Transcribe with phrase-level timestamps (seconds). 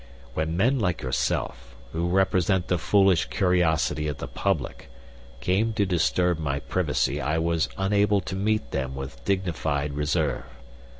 [0.33, 4.89] When men like yourself, who represent the foolish curiosity of the public,
[5.41, 10.45] came to disturb my privacy I was unable to meet them with dignified reserve.